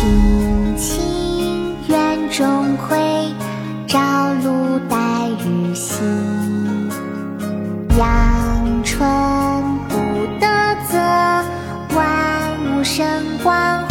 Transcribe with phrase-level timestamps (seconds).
[0.00, 2.96] 青青园中葵
[3.86, 6.00] 朝露待日晞
[7.98, 8.98] 阳春
[9.90, 9.96] 布
[10.40, 10.46] 德
[10.88, 10.96] 泽
[11.94, 13.06] 万物生
[13.42, 13.89] 光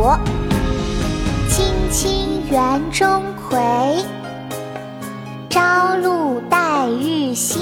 [0.00, 0.18] 国。
[1.46, 4.02] 青青园中葵
[5.50, 7.58] 朝露待日晞。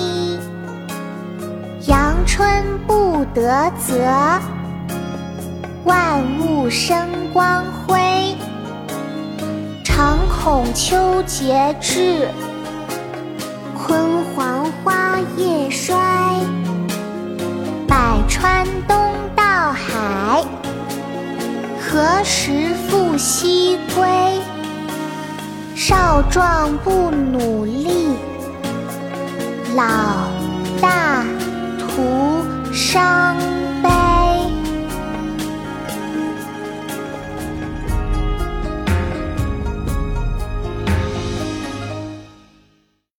[1.88, 2.48] 阳春
[2.86, 4.40] 布德泽
[5.84, 8.36] 万物生光辉。
[9.82, 12.28] 常恐秋节至
[21.98, 24.06] 何时复西归？
[25.74, 28.14] 少壮不努力
[29.74, 29.82] 老
[30.80, 31.24] 大